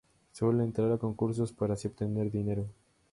[0.31, 2.65] Suele entrar a concursos para así obtener dinero.